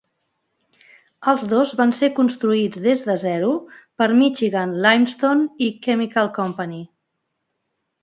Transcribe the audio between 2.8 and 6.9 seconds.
des de zero per Michigan Limestone i Chemical Company.